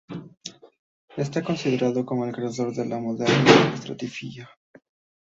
Está 1.15 1.43
considerado 1.43 2.03
como 2.07 2.25
el 2.25 2.33
creador 2.33 2.73
de 2.73 2.87
la 2.87 2.97
moderna 2.97 3.71
estratigrafía. 3.75 4.49